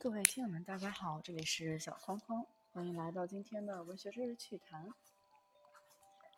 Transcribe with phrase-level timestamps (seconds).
[0.00, 4.88] 各位听友们，大家好，这里是小框框，欢迎来到今天的文学知识趣谈。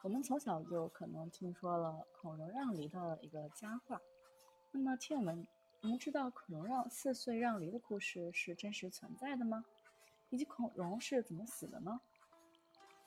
[0.00, 4.00] 我们从小就可能听说了孔融让梨的一个佳话。
[4.70, 5.46] 那么，听友们，
[5.82, 9.62] 你们知道孔融让四岁让梨的故事是真实存在的吗？
[10.30, 12.00] 以及孔融是怎么死的呢？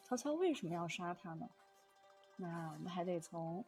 [0.03, 1.49] 曹操为什么要杀他呢？
[2.37, 3.65] 那我们还得从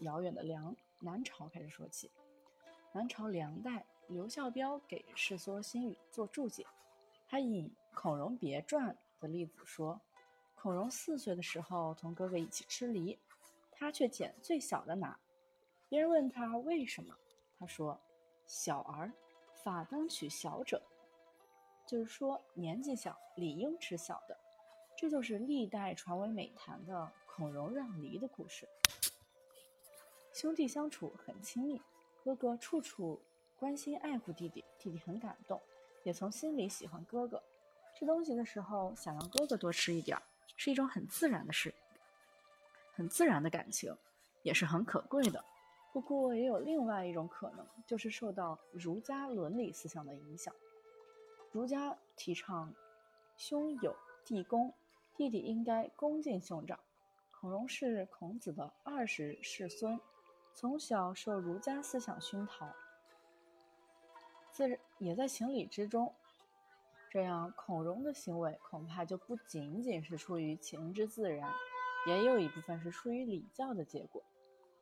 [0.00, 2.10] 遥远的梁南朝开始说起。
[2.92, 6.64] 南朝梁代，刘孝标给《世说新语》做注解，
[7.26, 7.62] 他以
[7.94, 10.00] 《孔融别传》的例子说。
[10.54, 13.16] 孔融四岁的时候，同哥哥一起吃梨，
[13.70, 15.16] 他却捡最小的拿。
[15.88, 17.14] 别人问他为什么，
[17.58, 18.00] 他说
[18.46, 19.12] ：“小儿
[19.62, 20.82] 法当取小者。”
[21.86, 24.36] 就是说年纪小，理应吃小的。
[24.96, 28.68] 这就是历代传为美谈的孔融让梨的故事。
[30.32, 31.80] 兄弟相处很亲密，
[32.24, 33.20] 哥哥处处
[33.58, 35.60] 关心爱护弟弟，弟弟很感动，
[36.04, 37.42] 也从心里喜欢哥哥。
[37.94, 40.20] 吃东西的时候，想让哥哥多吃一点。
[40.58, 41.74] 是一种很自然的事，
[42.94, 43.94] 很自然的感情，
[44.42, 45.44] 也是很可贵的。
[45.92, 50.54] 不过，也有另外一种可能，就是受到儒家伦理思想的影响。
[51.52, 52.74] 儒家提倡
[53.36, 54.72] 兄友弟恭，
[55.14, 56.78] 弟弟应该恭敬兄长。
[57.30, 60.00] 孔融是孔子的二十世孙，
[60.54, 62.66] 从小受儒家思想熏陶，
[64.56, 66.14] 自然也在情理之中。
[67.10, 71.52] 这样，孔融的行为恐怕就不仅仅是出于情之自然，
[72.06, 74.22] 也有一部分是出于礼教的结果。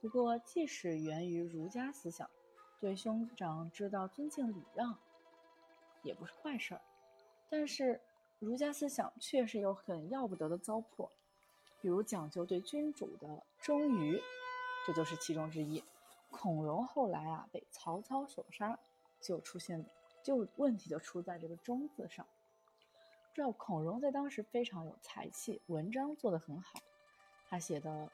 [0.01, 2.31] 不过，即使源于儒家思想，
[2.79, 4.97] 对兄长知道尊敬礼让，
[6.05, 6.81] 也不是坏事儿。
[7.51, 8.01] 但是，
[8.39, 11.11] 儒家思想确实有很要不得的糟粕，
[11.81, 14.23] 比如讲究对君主的忠于，
[14.87, 15.83] 这就是其中之一。
[16.31, 18.79] 孔融后来啊被曹操所杀，
[19.25, 19.85] 就出现。
[20.23, 22.27] 就问题就出在这个“忠”字上。
[23.35, 26.81] 知道孔融在当时非常有才气，文章做得很好。
[27.47, 28.07] 他写的《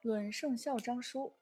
[0.00, 1.24] 论圣孝章书》《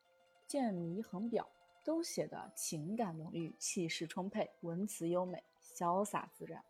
[0.49, 1.44] 见弥衡表》
[1.84, 6.65] 都写的情感浓郁，气势充沛，文辞优美，潇洒自然，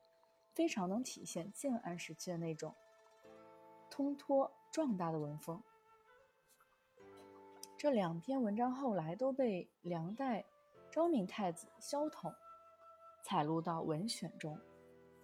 [0.52, 2.74] 非常能体现建安时期的那种
[3.88, 5.62] 通脱壮大的文风。
[7.78, 10.44] 这两篇文章后来都被梁代
[10.96, 12.32] 昭明太子萧统。
[13.22, 14.58] 采录到文选中，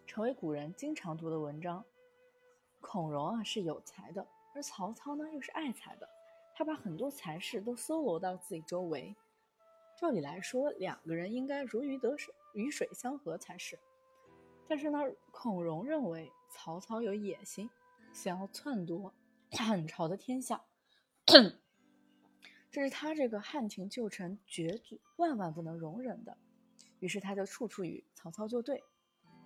[0.06, 1.83] 成为古人经常读的文章。
[2.83, 6.06] 孔融啊是有才的，而曹操呢又是爱才的，
[6.55, 9.16] 他把很多才士都搜罗到自己周围。
[9.97, 13.78] 照理来说，两个人应该如鱼得水，鱼水相合才是。
[14.69, 14.99] 但是呢，
[15.31, 17.71] 孔融认为曹操有野心，
[18.12, 19.15] 想要篡夺
[19.53, 20.62] 汉朝的天下，
[22.72, 26.37] 这是他这个汉廷旧臣绝举万万不能容忍的。
[27.00, 28.83] 于是他就处处与曹操作对，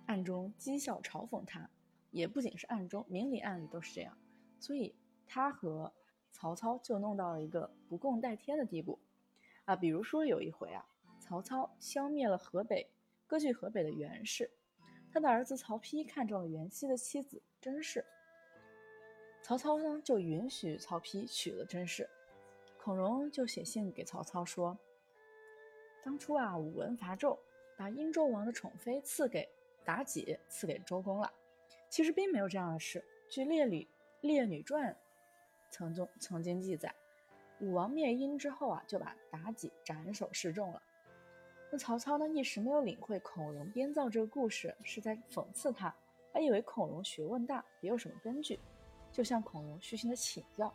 [0.05, 1.69] 暗中讥笑嘲讽他，
[2.11, 4.17] 也不仅是暗中，明里暗里都是这样。
[4.61, 4.95] 所以
[5.27, 5.93] 他和
[6.31, 8.97] 曹操就弄到了一个不共戴天的地步
[9.65, 9.75] 啊！
[9.75, 10.87] 比如说有一回啊，
[11.19, 12.89] 曹操消灭了河北
[13.25, 14.49] 割据河北的袁氏，
[15.11, 18.05] 他的儿子曹丕看中了袁熙的妻子甄氏，
[19.41, 22.09] 曹操呢就允许曹丕娶了甄氏，
[22.87, 24.77] 孔融就写信给曹操说
[26.05, 27.37] ：“当初啊，武文伐纣。”
[27.77, 29.45] 把殷纣王的宠妃赐给
[29.85, 31.29] 妲己，赐给周公了。
[31.89, 33.03] 其实并没有这样的事。
[33.29, 33.85] 据《列女
[34.21, 34.93] 列女传》
[35.69, 36.95] 曾中曾经记载，
[37.59, 40.81] 武王灭殷之后啊，就把妲己斩首示众了。
[41.69, 45.93] 那曹操呢，一时没有领会孔融编造这个故事是在讽刺他，
[46.31, 48.57] 还以为孔融学问大，别有什么根据，
[49.11, 50.73] 就向孔融虚心的请教。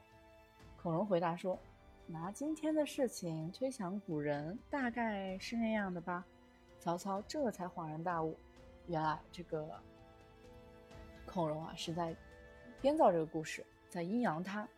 [0.77, 1.59] 孔融回答说
[2.13, 6.27] ：“拿今天的事情推想古人，大概是那样的吧。”
[6.79, 8.37] 曹操这才恍然大悟，
[8.87, 9.67] 原来这个
[11.25, 12.15] 孔融啊是在
[12.83, 14.69] 编造这个故事，在阴阳他。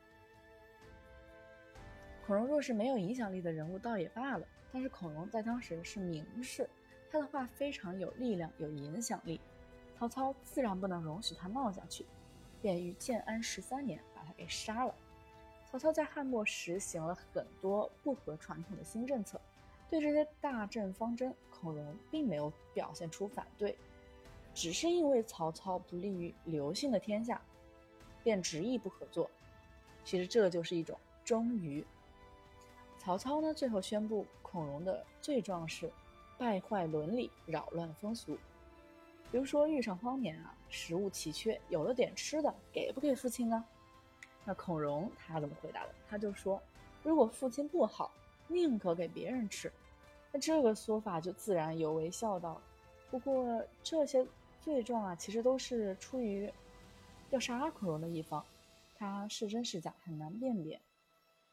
[2.24, 4.46] 孔融若是没有影响力的人物，倒也罢了。
[4.70, 6.70] 但是孔融在当时是名士，
[7.10, 9.40] 他的话非常有力量、有影响力。
[9.98, 12.06] 曹操自然不能容许他闹下去，
[12.62, 14.94] 便于建安十三年把他给杀了。
[15.74, 19.40] 曹操在汉末实行了很多不合传统的新政策。
[19.90, 23.76] 对这些大政方针，孔融并没有表现出反对，
[24.54, 27.42] 只是因为曹操不利于刘姓的天下，
[28.22, 29.28] 便执意不合作。
[30.04, 31.84] 其实这就是一种忠于。
[32.96, 35.90] 曹操呢，最后宣布孔融的罪状是
[36.38, 38.38] 败坏伦理、扰乱风俗。
[39.32, 43.64] 比如说遇上荒年啊，食物奇缺，有了点吃的，给不给父亲呢？
[44.44, 45.94] 那孔融他怎么回答的？
[46.08, 46.60] 他就说，
[47.02, 48.12] 如果父亲不好，
[48.48, 49.72] 宁可给别人吃。
[50.32, 52.62] 那这个说法就自然有违孝道了。
[53.10, 54.26] 不过这些
[54.60, 56.52] 罪状啊，其实都是出于
[57.30, 58.44] 要杀孔融的一方，
[58.96, 60.80] 他是真是假很难辨别，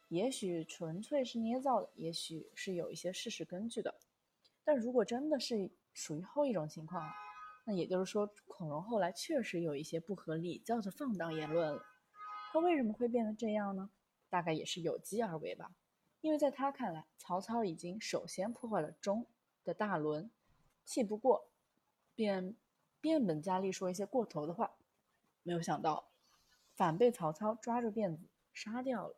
[0.09, 3.93] 也许纯粹是捏造的，也许是有一些事实根据的。
[4.63, 7.09] 但如果真的是属于后一种情况，
[7.65, 11.85] 那也就是说，孔融后来确实有一些不合礼教的放荡言论了。
[12.51, 13.89] 他为什么会变得这样呢？
[14.29, 15.71] 大概也是有机而为吧。
[16.19, 19.25] 因为在他看来，曹操已经首先破坏了钟
[19.63, 20.29] 的大伦，
[20.83, 21.49] 气不过，
[22.13, 22.57] 便
[22.99, 24.75] 变本加厉说一些过头的话。
[25.43, 26.11] 没有想到，
[26.73, 29.15] 反被曹操抓住辫子杀掉了。